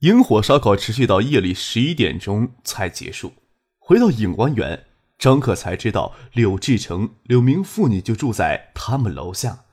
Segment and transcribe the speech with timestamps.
[0.00, 3.34] 萤火烧烤持续到夜里十一点钟才结束。
[3.78, 4.86] 回到影观园，
[5.18, 9.64] 张克才知道柳志成、柳明父女就住在他们楼下。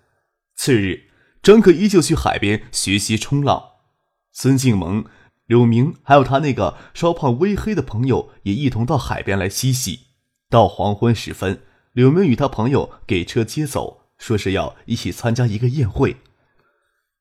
[0.58, 1.04] 次日，
[1.42, 3.64] 张克依旧去海边学习冲浪。
[4.34, 5.06] 孙静萌、
[5.46, 10.08] 柳明还有他那个稍胖微黑的朋友也一同到海边来嬉戏。
[10.50, 11.62] 到黄昏时分，
[11.94, 16.18] 柳明与他朋友给车接走，说是要一起参加一个宴会。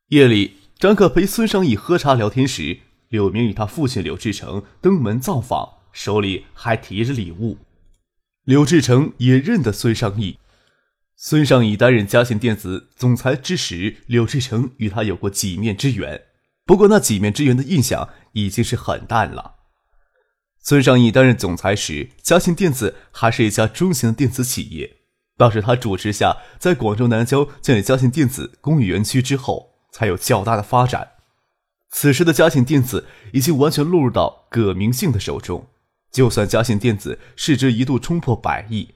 [0.08, 2.80] 夜里，张克陪孙尚义喝茶聊天时。
[3.16, 7.56] 柳明与他父亲柳志成登门造访，手里还提着礼物。
[8.44, 10.38] 柳志成也认得孙尚义。
[11.16, 16.24] 孙尚义担任嘉信电子总裁之时，柳志成与他有过几面之缘。
[16.66, 19.54] 不过那几面之缘的印象已经是很淡了。
[20.60, 24.98] 孙尚义担任总裁时，嘉信电子还是一家中型的电子企业。
[25.38, 31.12] 倒是他主持下，在广州南郊建立嘉信电子工业园区之后，才有较大的发展。
[31.98, 35.66] 此时的嘉信电子已经完全落入到葛明信的手中。
[36.12, 38.90] 就算嘉信电子市值一度冲破百亿，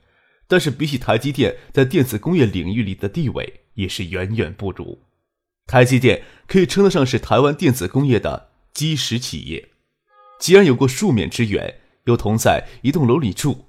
[0.47, 5.01] 但是比起台积电在电子工业领域里的地位，也是远远不如。
[5.67, 9.71] 台积电可以称得上是台湾电子工业的基石企业。
[10.39, 13.65] 既然有过数面之缘，又同在一栋楼里住，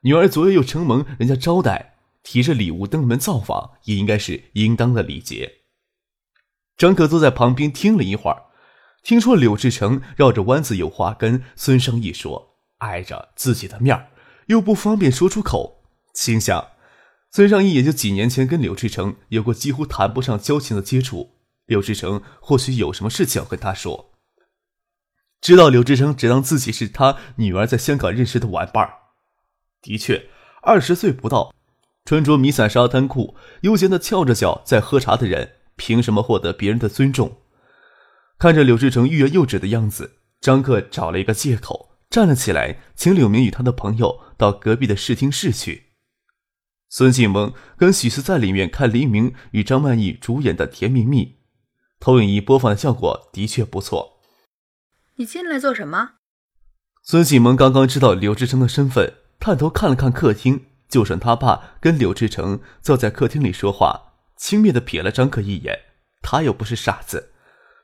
[0.00, 5.58] 女儿昨夜又承蒙人家招待，提着礼物登门造访，也应该是应当的礼节。
[6.76, 8.46] 张可坐在旁边听了一会儿。
[9.02, 14.10] 听说柳志成绕着弯子有话跟孙尚义说，碍着自己的面，
[14.46, 15.82] 又不方便说出口，
[16.14, 16.68] 心想，
[17.32, 21.30] 孙尚义也就几年前跟柳志成有过几乎谈不上交情的接触，
[21.66, 24.12] 柳志成或许有什么事情要跟他说。
[25.40, 28.94] 知道柳志成只当自己是他女儿在香港认识的玩伴儿，
[29.80, 30.28] 的确，
[30.62, 31.52] 二十岁不到，
[32.04, 37.38] 穿着迷彩沙滩裤，悠闲的翘着脚在喝茶的人，凭什么获得别人的尊重？
[38.42, 45.92] 看着柳志成欲言又止的样子，张克找了一个借口站了起来，请柳明与他的朋友到隔壁的视听室去。
[46.88, 51.24] 孙继萌跟许思在里面看黎明与张曼玉主演的《甜蜜蜜》，
[52.00, 54.20] 投影仪播放的效果的确不错。
[55.14, 56.14] 你进来做什么？
[57.04, 65.78] 孙继萌刚刚知道柳志成的身份，探头看了看客厅，就剩他爸跟柳志成坐在客厅里说话，轻蔑的瞥了张克一眼。
[66.20, 67.28] 他又不是傻子。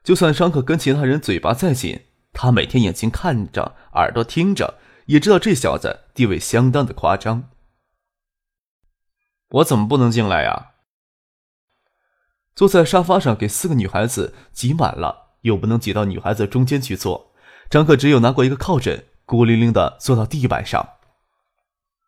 [0.09, 2.01] 就算张可跟其他人嘴巴再紧，
[2.33, 7.51] 他每天眼睛看着，耳朵听着，也知道这小子地位相当的夸张。
[9.51, 10.71] 我怎么不能进来呀？
[12.55, 17.35] 坐在沙发上给四个女孩子挤满了，又不能挤到女孩子中间去坐，
[17.69, 20.89] 张可只有拿过一个靠枕，孤零零的坐到地板上。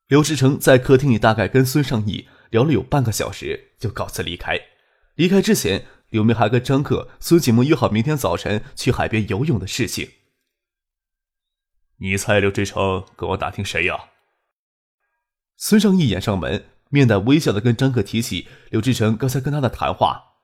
[0.06, 4.58] 刘志成在客厅里大概跟孙尚义聊了有半个小时，就告辞离开。
[5.16, 5.84] 离开之前。
[6.10, 10.12] 柳明还跟张克、孙启萌约好明天早晨去海边游泳的事情。
[11.96, 14.10] 你猜刘志成跟我打听谁呀？
[15.56, 20.38] 孙尚义掩上门，面带微笑的跟张克提起刘志成刚才跟他的谈话。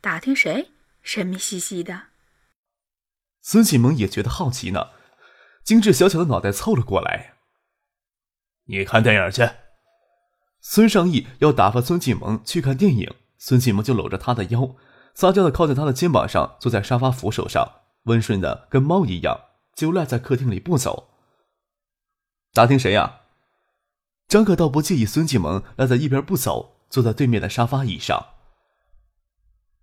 [0.00, 0.70] 打听谁？
[1.02, 2.08] 神秘兮兮的。
[3.40, 4.90] 孙启萌也觉得好奇呢，
[5.64, 7.34] 精致小巧的脑袋凑了过来。
[8.64, 9.50] 你看电影去。
[10.60, 13.14] 孙尚义要打发孙启萌去看电影。
[13.40, 14.76] 孙启萌就搂着他的腰，
[15.14, 17.66] 撒娇的靠在他的肩膀上，坐在沙发扶手上，
[18.02, 21.08] 温顺的跟猫一样，就赖在客厅里不走。
[22.52, 23.22] 打听谁呀？
[24.28, 28.26] 张可倒不介意孙启萌赖在一边不走，坐在对面的沙发椅上。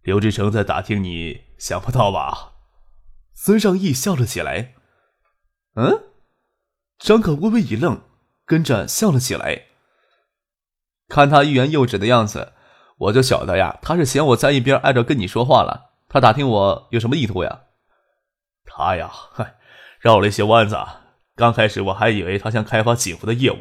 [0.03, 2.53] 刘志成在打听你，想不到吧？
[3.33, 4.75] 孙尚义笑了起来。
[5.74, 6.04] 嗯？
[7.00, 8.01] 张可微微一愣，
[8.45, 9.65] 跟着笑了起来。
[11.07, 12.54] 看他欲言又止的样子。
[12.97, 15.91] 我就晓得呀，他是嫌我在一边碍着跟你说话了。
[16.09, 17.61] 他打听我有什么意图呀？
[18.65, 19.55] 他呀，嗨，
[19.99, 20.77] 绕了一些弯子。
[21.35, 23.59] 刚开始我还以为他想开发锦湖的业务，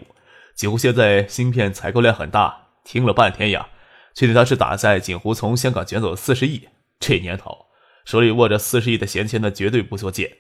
[0.55, 2.69] 锦湖现在芯片采购量很大。
[2.85, 3.69] 听了半天呀，
[4.15, 6.69] 确定他是打在锦湖从香港卷走四十亿。
[6.99, 7.67] 这年头，
[8.05, 10.31] 手里握着四十亿的闲钱的绝对不作贱。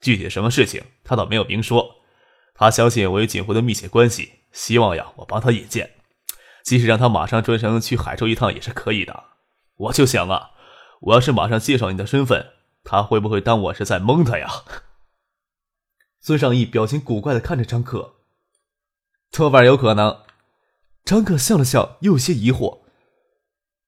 [0.00, 1.96] 具体什么事情，他倒没有明说。
[2.54, 5.90] 他相信我与锦湖的密切关系，希望呀，我帮他引荐。
[6.66, 9.22] 即使让他马上专程去海州一趟也是可以的。
[9.76, 10.50] 我就想啊，
[11.00, 14.50] 我要是马上介绍你的身份，他会不会当我是在蒙他呀？
[16.20, 18.16] 孙尚义表情古怪的看着张克。
[19.30, 20.22] 多半有可能。
[21.04, 22.80] 张克笑了笑，有些疑惑：“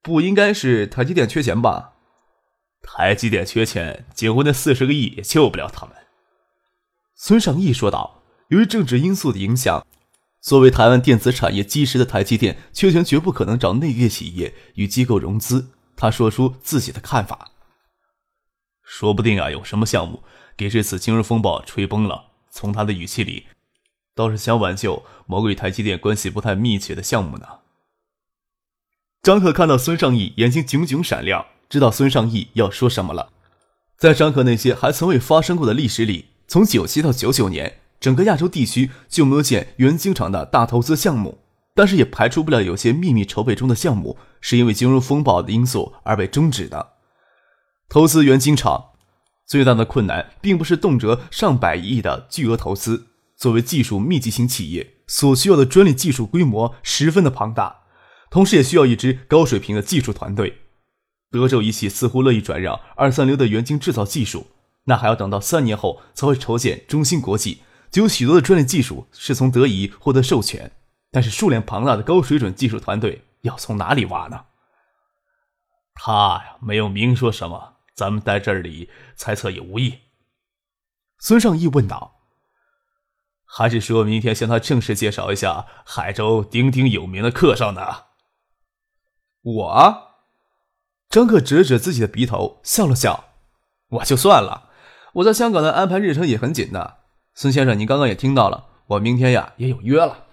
[0.00, 1.94] 不应该是台积电缺钱吧？”
[2.80, 5.96] 台积电缺钱，结婚的四十个亿也救不了他们。”
[7.16, 8.22] 孙尚义说道。
[8.50, 9.84] 由于政治因素的影响，
[10.40, 15.70] 作为台湾电子产业基石的台积电，缺钱绝不可能找内业企业与机构融资。
[15.96, 17.50] 他说出自己的看法
[18.82, 20.23] ：“说不定啊，有什么项目
[20.56, 23.46] 给这次金融风暴吹崩了。”从他的语气里。
[24.14, 27.46] 倒是想挽救某个与台积电关系不太密切的项目呢。
[29.23, 33.31] 张可看到孙尚义眼睛炯炯闪亮，知道孙尚义要说什么了。
[33.96, 41.38] 在张可那些还从未发生过的历史里，从九七到九九年，整个亚洲地区就没有建原晶厂的大投资项目。
[41.74, 46.94] 但是也排除不了有些秘密筹备中的项目是因为金融风暴的因素而被终止的。
[47.88, 48.86] 投资原晶厂
[49.46, 53.06] 最大的困难，并不是动辄上百亿的巨额投资。
[53.36, 57.82] 作为技术密集型企业，所需要的专利技术规模十分的庞大，
[58.28, 60.58] 同时也需要一支高水平的技术团队。
[61.30, 64.48] 德州仪器似乎乐意转让二三流的元晶制造技术，
[64.86, 67.60] 那还要等到三年后才会筹建中芯国际，
[67.90, 70.70] 就有许多的专利技术是从德仪获得授权，
[71.11, 74.44] 但是数量庞大的高水准技术团队要从哪里挖呢？
[75.94, 79.99] 他呀，没有明说什么，咱们在这里猜测也无益。
[81.19, 82.14] 孙尚义问道。
[83.50, 88.05] 还是说明天向他正式介绍一下海州鼎鼎有名的客商呢？
[89.40, 90.12] 我，
[91.08, 93.25] 张克指了指自己的鼻头，笑了笑。
[93.88, 94.69] 我就算了，
[95.14, 96.97] 我在香港的安排日程也很紧的。
[97.40, 100.26] 孙先生，您刚刚也听到了，我明天呀也有约了。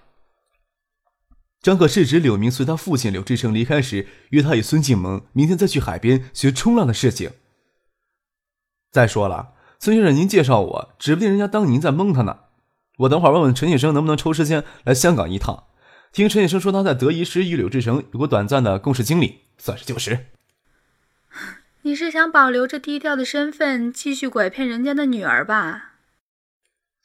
[1.61, 7.29] 张克是指柳明随他父亲柳志成离开时，约他与孙静萌明天再去海边学冲浪的事情。
[8.91, 12.39] 再说了，孙先生，您介绍我，指不定人家当您在蒙他呢。
[12.97, 15.65] 我等会儿问问陈先生能不能抽时间来香港一趟。
[16.11, 20.25] 听陈先生说他在德仪时与柳志成有过短暂的共事经历，算是旧识。
[21.83, 25.91] 你是想保留着低调的身份，继续拐骗人家的女儿吧？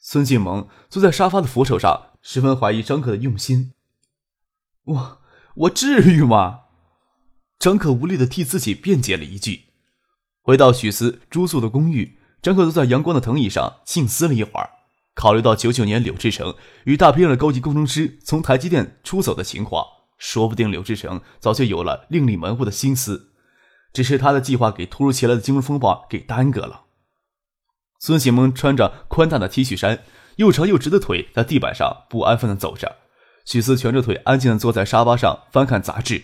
[0.03, 3.73] 孙静萌坐在沙发的扶手上，十分怀疑张可的用心。
[4.83, 5.21] 我
[5.55, 6.61] 我至于吗？
[7.59, 9.65] 张可无力的替自己辩解了一句。
[10.41, 14.71] 回到许思住宿的公寓，张可坐在阳光的藤椅上静思了一会儿。
[15.13, 16.55] 考虑到九九年柳志成
[16.85, 19.85] 与大批量的高级工程师从台积电出走的情况，
[20.17, 23.33] 说不定柳志成早就有了另立门户的心思，
[23.93, 26.80] 只是他的计划给突如其来的金融风暴给耽搁了。
[28.01, 29.99] 孙启蒙穿着宽大的 T 恤衫，
[30.37, 32.95] 又长又直的腿在地板上不安分的走着，
[33.45, 36.23] 许思蜷着腿安静的坐在沙发上翻看杂志。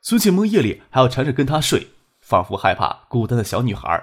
[0.00, 1.88] 孙启蒙夜里还要缠着跟他睡，
[2.22, 4.02] 仿佛害怕孤单的小女孩。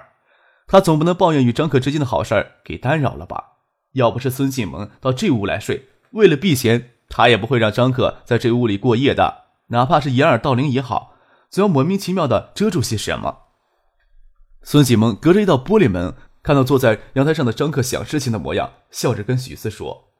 [0.68, 3.42] 他总不能抱怨与张可之间的好事给干扰了吧？
[3.94, 9.46] 要不是孙启萌到这屋来睡，为了避嫌，他也不会让张克在这屋里过夜的。
[9.70, 11.16] 哪怕是掩耳盗铃也好，
[11.50, 13.38] 总要莫名其妙的遮住些什么。
[14.62, 16.14] 孙启蒙隔着一道玻璃门，
[16.46, 20.12] 看到坐在阳台上的张克想事情的模样，笑着跟许思说：“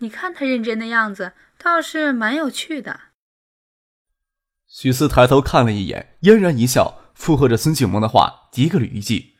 [0.00, 3.00] 你看他认真的样子，倒是蛮有趣的。”
[4.68, 9.32] 许思抬头看了一眼，嫣然一笑，附和着孙景萌的话，嘀咕了一句。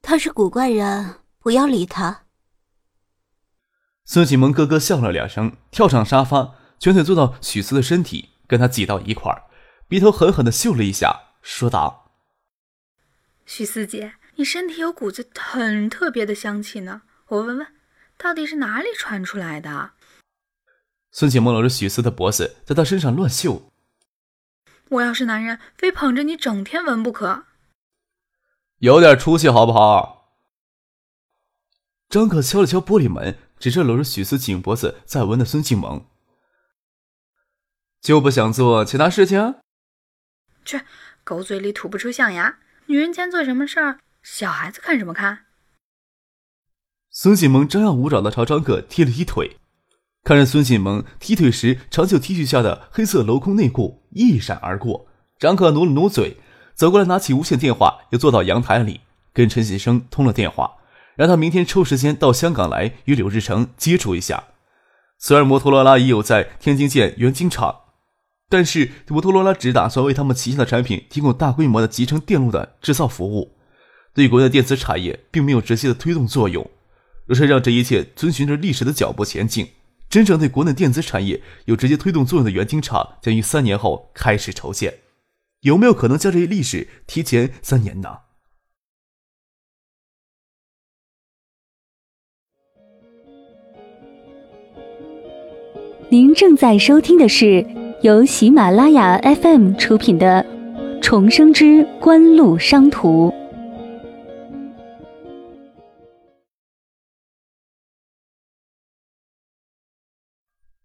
[0.00, 2.24] 他是古怪人，不要理他。
[4.06, 9.42] 孙景萌咯咯笑了两声，跳上沙发，卷腿坐到许思的身体，跟他挤到一块儿，
[9.86, 12.06] 鼻头狠狠的嗅了一下，说道
[13.48, 17.66] ：“许四姐，你身体有股子很特别的香气呢，我闻闻，
[18.18, 19.92] 到底是哪里传出来的？”
[21.10, 23.72] 孙启蒙搂着许思的脖子，在他身上乱嗅。
[24.90, 27.46] 我要是男人，非捧着你整天闻不可。
[28.80, 30.34] 有点出息好不好？
[32.10, 36.06] 张可敲了敲玻璃门，指着搂着许思紧脖子在闻的孙庆萌，
[38.02, 39.56] 就不想做其他事情？
[40.66, 40.82] 去，
[41.24, 42.58] 狗嘴里吐不出象牙。
[42.90, 45.40] 女人间做什么事儿，小孩子看什么看？
[47.10, 49.58] 孙锦萌张牙舞爪的朝张可踢了踢腿，
[50.24, 55.06] 看着孙锦萌踢腿时长袖 T 恤下的黑色镂空内裤一闪而过，
[55.38, 56.38] 张可努了努嘴。
[56.74, 59.02] 走过来，拿起无线电话，又坐到阳台里，
[59.34, 60.76] 跟陈先生通了电话，
[61.14, 64.44] 让他明天抽时间到香港来与柳志成接触一下。
[65.18, 67.80] 虽然摩托罗拉已有在天津建原晶厂，
[68.48, 73.56] 但是摩托罗拉只打算为他们旗下的产品提供大规模的集成电路的制造服务
[74.14, 76.68] 对国内电子产业并没有直接的推动作用
[77.26, 79.68] 若是让这一切遵循着历史的脚步前进
[80.08, 85.00] 真正对国内电子产业有直接推动作用的原晶厂将于三年后开始筹建。
[85.60, 88.20] 有没有可能将这一历史提前三年呢？
[96.08, 97.66] 您正在收听的是
[98.00, 100.46] 由喜马拉雅 FM 出品的
[101.02, 103.28] 《重生之官路商途》。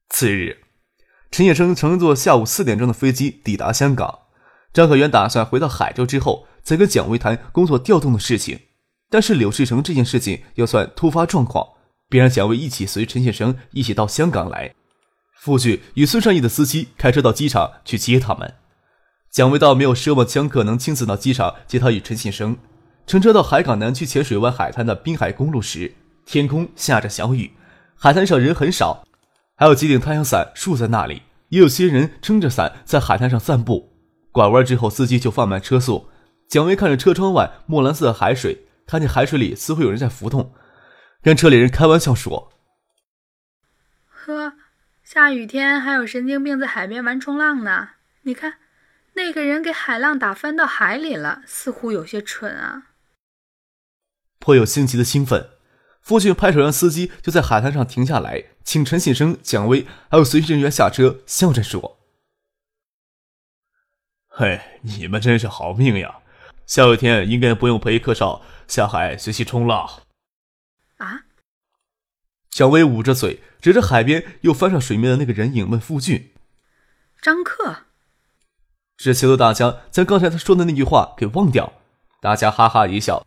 [0.10, 0.58] 次日，
[1.29, 4.22] 陈先生乘坐下午四点钟的飞机抵达香港。
[4.74, 8.60] 张可元打算回到海州之后再跟蒋维谈工作调动的事情，
[9.12, 11.74] 但是柳志成这件事情要算突发状况，
[12.10, 14.74] 便让蒋维一起随陈先生一起到香港来。
[15.40, 18.54] 傅俊与孙尚义的司机开车到机场去接他们。
[19.30, 22.56] 蒋维倒没有奢望江克能亲自到机场接他与陈先生。
[23.06, 25.94] 乘车到海港南区浅水湾海滩的滨海公路时，
[26.25, 27.52] 天空下着小雨，
[27.96, 29.04] 海滩上人很少。
[29.56, 33.92] 还有几顶太阳伞竖在那里，也有些人撑着伞在海滩上散步。
[34.32, 36.08] 拐弯之后，司机就放慢车速。
[36.48, 40.54] 蒋薇看着车窗外墨蓝色的海水，看见海水里似乎有人在浮动，
[41.22, 42.52] 跟车里人开玩笑说：“，
[45.13, 47.89] 下雨天还有神经病在海边玩冲浪呢。
[48.24, 48.55] 你看，
[49.13, 52.88] 那个人给海浪打翻到海里了，似乎有些蠢啊。”
[54.41, 55.51] 颇有新奇的兴奋。
[56.01, 62.00] 父亲拍手让司机就在海滩上停下来，请陈先生、蒋薇还有随行人员下车，笑着说
[64.27, 66.22] ：“嘿，你们真是好命呀！
[66.65, 70.01] 下雨天应该不用陪客少下海学习冲浪。”
[70.98, 71.25] 啊！
[72.53, 76.33] 蒋薇捂着嘴，指着海边又翻上水面的那个人影问傅俊
[77.19, 77.77] ：“张克。”
[78.95, 81.74] 只求得大家将刚才他说的那句话给忘掉。
[82.22, 83.25] 大家哈哈一笑。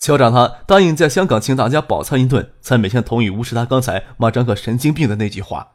[0.00, 5.68] 校长他答应在香港请大家饱餐一顿，才勉强同意无视他刚才骂张克神经病的那句话。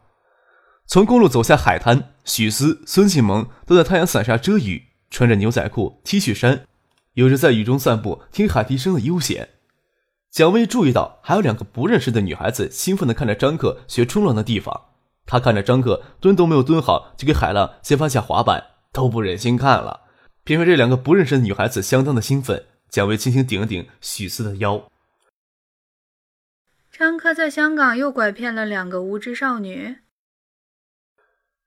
[0.85, 6.65] 从公路走下海滩，许思、孙启萌都在太阳伞下遮雨，穿着牛仔裤、T 恤衫，
[7.13, 9.49] 有着在雨中散步、听海笛声的悠闲。
[10.31, 14.89] 蒋薇注意到还有两个不认识的女孩子兴奋地看着张克学冲浪的地方，
[15.25, 20.01] 她看着张克蹲都没有蹲好就给海浪掀翻下滑板，都不忍心看了。
[20.43, 22.65] 偏偏这两个不认识的女孩子相当的兴奋。
[22.89, 24.89] 蒋薇轻轻顶了顶许思的腰。
[26.91, 29.97] 张克在香港又拐骗了两个无知少女。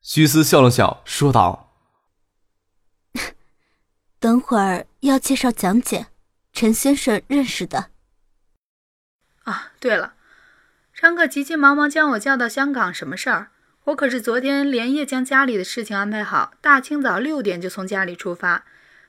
[0.00, 1.72] 许思笑了笑，说道：
[4.18, 6.08] “等会儿要介绍蒋姐，
[6.52, 7.90] 陈先生认识的。”
[9.44, 10.14] 啊，对了，
[10.94, 13.48] 张克急急忙忙将我叫到香港，什么事儿？
[13.84, 18.64] 我可是昨天连夜将家里的事情安排好，大清早六点就从家里出发。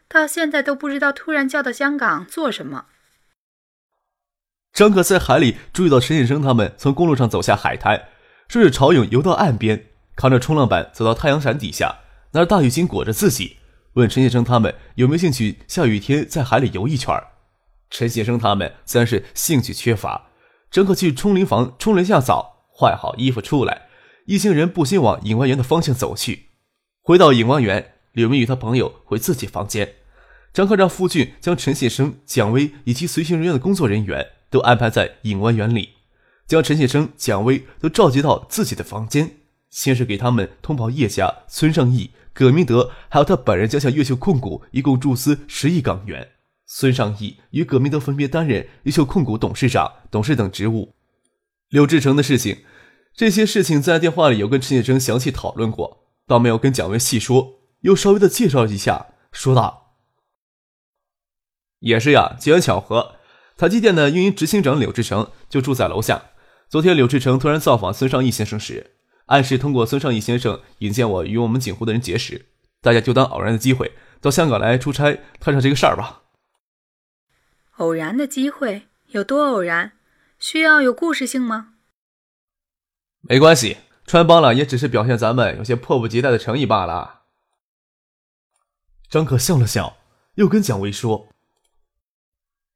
[0.07, 2.85] 到现在都不知道突然叫到香港做什么。
[4.71, 8.07] 张可在海里注意到陈先生他们从公路上走下海滩，
[8.47, 9.85] 顺着潮涌游到岸边，
[10.15, 11.99] 扛着冲浪板走到太阳伞底下，
[12.31, 13.57] 拿着大浴巾裹着自己，
[13.93, 17.15] 问陈先生他们有没有兴趣下雨天在海里游一圈。
[17.93, 20.29] 陈先生他们自然是兴趣缺乏。
[20.71, 23.83] 张可去冲淋房冲了一下澡，换好衣服出来，
[24.25, 26.47] 一行人步行往影湾园的方向走去。
[27.01, 27.91] 回到影湾园。
[28.13, 29.95] 柳明与他朋友回自己房间，
[30.53, 35.93] 张克让傅俊将陈先生、蒋薇以及随行人员的工作人员都安排在影湾园里，
[36.45, 39.37] 将陈先生、蒋薇都召集到自己的房间。
[39.71, 46.32] 先是给他们通报叶家、孙尚义、葛明德，还有他本人将向越秀控股一共注资十亿港元。
[46.75, 50.95] 孙尚义与葛明德分别担任越秀控股董事长、董事等职务。
[51.69, 52.63] 柳志成的事情，
[53.15, 57.59] 这些事情在电话里有跟陈先生详细讨论过，倒没有跟蒋薇细说。
[57.81, 59.97] 又稍微的介绍一下，说道
[61.77, 63.17] ：“也是呀，机缘巧合，
[63.55, 66.31] 台积电的运营执行长柳志成就住在楼下。
[66.67, 68.95] 昨天柳志成突然造访孙尚义先生时，
[69.27, 72.47] 暗示通过孙尚义先生引荐我与我们锦湖的人结识，
[72.81, 76.21] 大家就当偶然的机会到香港来出差，谈上这个事儿吧。”
[77.77, 79.93] 偶然的机会有多偶然？
[80.37, 81.73] 需要有故事性吗？
[83.21, 87.21] 没关系，穿帮了也只是表现咱们有些迫不及待的诚意罢了。
[89.09, 89.97] 张可笑了笑，
[90.35, 91.29] 又跟蒋薇说：“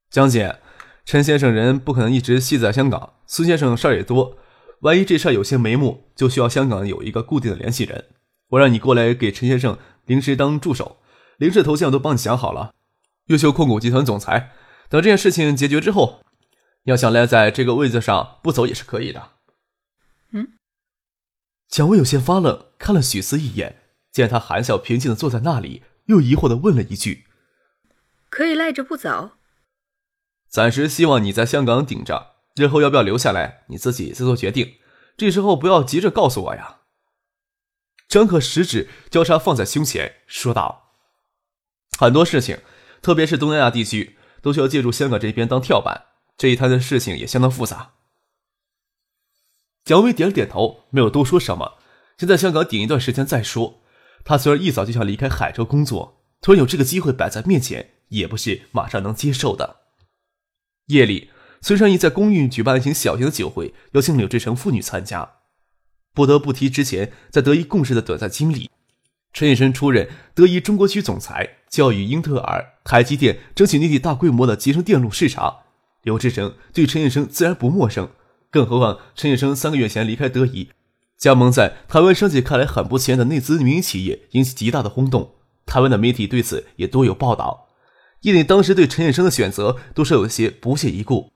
[0.09, 0.59] 江姐，
[1.05, 4.37] 陈先生人不可能一直系在香港，孙先生事儿也多，
[4.79, 8.05] 万一这事儿有些眉目，就需要香港有一个固定的联系人。
[8.49, 10.97] 我让你过来给陈先生临时当助手，
[11.37, 12.73] 临时头像都帮你想好了，
[13.25, 14.53] 优秀控股集团总裁。
[14.89, 16.23] 等这件事情解决之后，
[16.83, 19.33] 要想赖在这个位子上不走也是可以的。”
[20.31, 20.57] 嗯，
[21.67, 25.83] 蒋薇有些发愣，看了许思一眼，见他含笑平静的坐在那里。
[26.07, 27.25] 又疑惑的问了一句
[28.31, 29.31] ：“可以赖着不走？
[30.47, 34.75] 暂时希望你在香港顶着，日后要不要留下来，你自己再做决定。
[35.17, 36.77] 这时候不要急着告诉我呀。”
[38.07, 40.93] 张可食指交叉放在胸前，说道
[41.99, 42.59] ：“很多事情，
[43.01, 44.16] 特别是东南亚地区，
[44.47, 46.05] 都需要借助香港这边当跳板。
[46.37, 47.95] 这一摊的事情也相当复杂。”
[49.83, 51.73] 蒋薇点了点头，没有多说什么。
[52.17, 53.81] 先在香港顶一段时间再说。
[54.23, 59.81] 他虽然一早就想离开海州工作，突然有这个机会摆在面前，也不是马上能接受的。
[60.85, 61.29] 夜里，
[61.61, 65.39] 孙尚义在公寓举办了一场小型的酒会，邀请柳志成父女参加。
[66.13, 68.69] 不得不提之前在德仪共事的短暂经历。
[69.37, 75.57] 陈先生出任德仪中国区总裁，教育英特尔、台积电争取内地大规模的集成电路市场。
[76.01, 78.09] 刘志成对陈先生自然不陌生，
[78.49, 80.71] 更何况陈先生三个月前离开德仪，
[81.19, 85.35] 加盟在台湾商界看来很不起眼的内资民营企业，引起极大的轰动。
[85.67, 87.67] 台湾的媒体对此也多有报道。
[88.21, 91.31] 业内当时对陈先生的选择都是有些不屑一顾。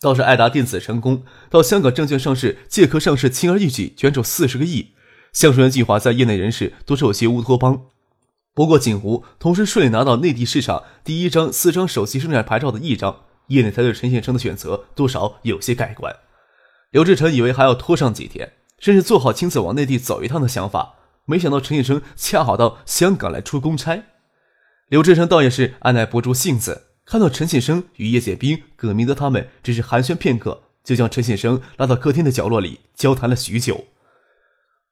[0.00, 4.93] 倒是爱达电子成功到香港证券上市，借壳上市，轻而易举卷走四十个亿。
[5.34, 7.82] 橡树园计划在业内人士都是有些乌托邦。
[8.54, 16.14] 不过锦湖同时顺利拿到内地市场第一张四张首席生产牌照的一张，业内才对陈先生的选择多少有些改观。
[16.92, 24.04] 刘志成以为还要拖上几天，甚至做好亲自往内地走一趟的想法，没想到陈先生恰好到香港来出公差。
[24.88, 26.82] 刘志成倒也是按耐不住性子。
[27.04, 33.84] 看到陈先生与叶剑兵、葛明德他们只是寒暄片刻，就将陈先生拉到客厅的角落里交谈了许久。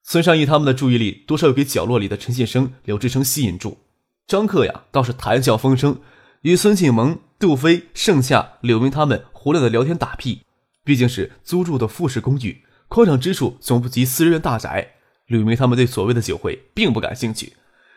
[0.03, 3.79] 孙尚义他们的注意力多少有给角落里的陈先生刘志成吸引住。
[4.27, 6.01] 张克呀倒是谈笑风生，
[6.43, 10.43] 与孙庆萌、杜飞、盛夏、柳明他们胡乱的聊天打屁。
[10.85, 14.95] 毕竟是租住的复式公寓，宽敞之处总不及私人大宅。
[15.27, 17.53] 柳明他们对所谓的酒会并不感兴趣，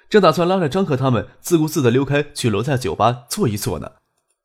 [0.07, 3.93] 正打算拉着张克他们自顾自的溜开去楼下酒吧坐一坐呢。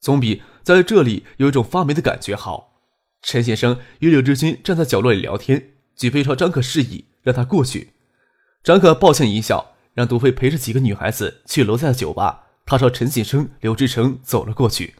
[0.00, 2.80] 总比在这里有一种发霉的感觉好。
[3.22, 7.92] 陈先生与柳志军站在角落里聊天，举杯朝张克示意让他过去。
[8.62, 12.48] 张可抱歉一笑，让杜飞陪着几个女孩子去楼下的酒吧。
[12.66, 14.94] 他朝陈先生、柳志成走了过去。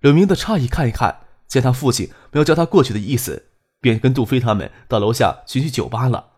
[0.00, 3.48] 柳明的诧异看一看，见他父亲没有叫他过去的意思，
[3.80, 6.32] 便跟杜飞他们到楼下寻去酒吧了。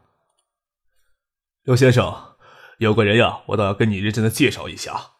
[1.65, 2.37] 刘先生，
[2.79, 5.11] 有个人呀，我倒要跟你认真的介绍一下。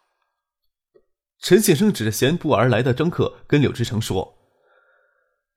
[1.41, 4.37] 陈先生指着闲步而来的张克，跟柳志成说：“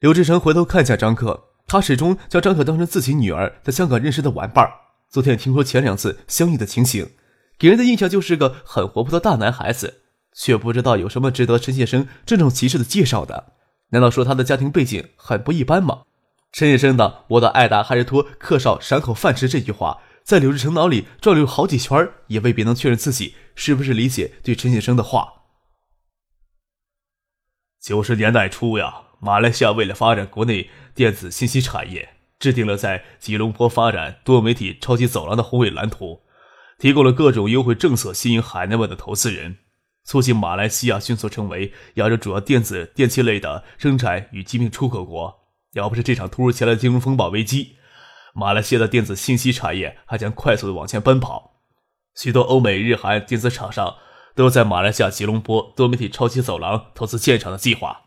[0.01, 4.69] 柳志成回头看向张克，他始终将张可当成自己女儿在香港认识的玩伴。
[5.09, 7.11] 昨天听说前两次相遇的情形，
[7.59, 10.03] 给人的印象就是个很活泼的大男孩子，
[10.35, 13.53] 却不知道有什么值得陈先生郑重其事的介绍的。
[13.91, 16.03] 难道说他的家庭背景很不一般吗？”
[16.53, 25.33] 陈先生的“我的爱达还是托客少赏口饭吃”这句话，在柳志成脑里转溜好几圈，也未必能确认自己是不是理解对陈先生的话。
[27.81, 32.09] 九十年代初呀，马来西亚为了发展国内电子信息产业，
[32.41, 36.23] 制定了在吉隆坡发展多媒体超级走廊的宏伟蓝图，
[36.77, 39.59] 提供了各种优惠政策，吸引海内外的投资人，
[40.05, 45.33] 促进马来西亚迅速成为亚洲主要电子电器类的生产与疾病出口国。
[45.75, 47.77] 要不是这场突如其来的金融风暴危机，
[48.35, 51.61] 马来西亚的电子信息产业还将快速的往前奔跑。
[52.17, 53.95] 许多欧美日韩电子厂商。
[54.35, 58.01] 都在马来西亚吉隆坡多媒体超级走廊投资建厂的计划，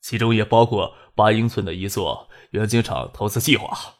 [0.00, 3.96] 其中也包括八英寸的一座元晶厂投资计划。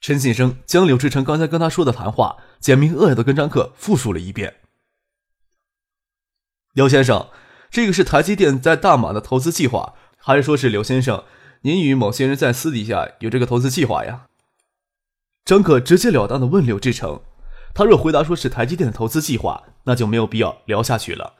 [0.00, 4.56] 陈信生将柳志成刚才跟他说的谈话简明扼要的跟张克复述了一遍。
[6.74, 7.28] 刘先生，
[7.70, 11.24] 这个是台积电在大马的投资计划，还是说是刘先生
[11.62, 14.26] 您与某些人在私底下有这个投资计划呀？
[15.44, 17.22] 张克直截了当的问柳志成。
[17.74, 21.34] 他若回答说是台积电的投资计划，那就没有必要聊下去了。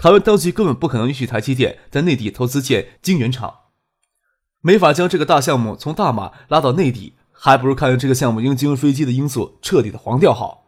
[0.00, 3.54] 台湾当局根本不可能允许台积电在内地投资建晶圆厂，
[4.62, 10.64] 没法将这个大项目从大马拉到内地，还不如看这个项目因金融飞机的因素彻底的黄掉好。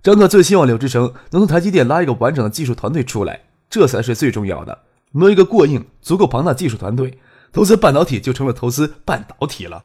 [0.00, 4.84] 张克最希望柳志成能从台积电拉一个完整的技术团队出来，这才是最重要的。
[5.10, 7.18] 没有一个过硬、足够庞大技术团队，
[7.52, 9.82] 投资半导体就成了投资半导体了。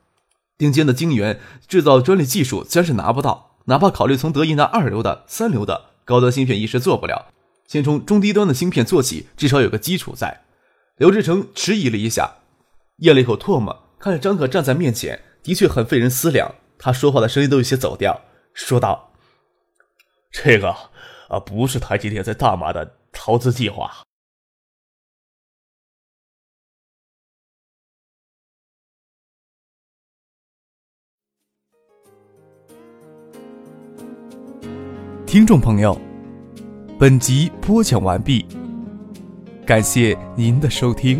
[0.56, 3.56] 顶尖的晶圆制造专利技术自然是拿不到。
[3.65, 7.33] 哪怕考虑从德意拿二流的、三流的高端芯片，一时做不了。
[7.67, 10.43] 先从中低端的芯片做起，至少有个基础在。
[10.97, 12.36] 刘志成迟疑了一下，
[12.97, 16.54] 咽了一口唾沫，看着张可站在面前，的确很费人思量。
[16.78, 18.21] 他说话的声音都有些走调，
[18.54, 19.12] 说道
[20.32, 20.69] ：“这个
[21.30, 23.91] 啊，不是台积电在大马的投资计划。”
[35.26, 35.99] 听众朋友，
[36.99, 38.45] 本集播讲完毕，
[39.65, 41.19] 感谢您的收听。